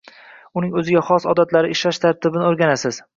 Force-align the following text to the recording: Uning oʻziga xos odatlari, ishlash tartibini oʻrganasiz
Uning 0.61 0.71
oʻziga 0.79 1.03
xos 1.09 1.27
odatlari, 1.33 1.69
ishlash 1.77 2.01
tartibini 2.07 2.49
oʻrganasiz 2.53 2.99